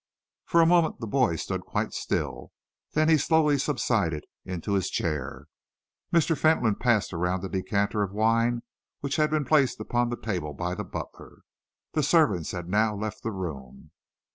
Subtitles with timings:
[0.47, 2.51] For a moment the boy stood quite still,
[2.93, 5.45] then he slowly subsided into his chair.
[6.11, 6.35] Mr.
[6.35, 8.63] Fentolin passed around a decanter of wine
[9.01, 11.41] which had been placed upon the table by the butler.
[11.91, 13.91] The servants had now left the room.